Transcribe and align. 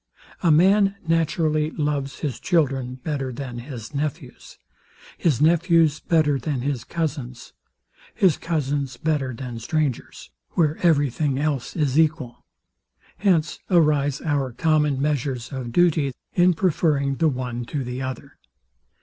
A 0.41 0.49
man 0.49 0.95
naturally 1.07 1.69
loves 1.69 2.21
his 2.21 2.39
children 2.39 2.95
better 3.03 3.31
than 3.31 3.59
his 3.59 3.93
nephews, 3.93 4.57
his 5.15 5.39
nephews 5.39 5.99
better 5.99 6.39
than 6.39 6.61
his 6.61 6.83
cousins, 6.83 7.53
his 8.15 8.35
cousins 8.35 8.97
better 8.97 9.31
than 9.31 9.59
strangers, 9.59 10.31
where 10.53 10.75
every 10.77 11.11
thing 11.11 11.37
else 11.37 11.75
is 11.75 11.99
equal. 11.99 12.43
Hence 13.17 13.59
arise 13.69 14.21
our 14.21 14.51
common 14.53 14.99
measures 14.99 15.51
of 15.51 15.71
duty, 15.71 16.15
in 16.33 16.55
preferring 16.55 17.17
the 17.17 17.29
one 17.29 17.63
to 17.65 17.83
the 17.83 18.01
other. 18.01 18.39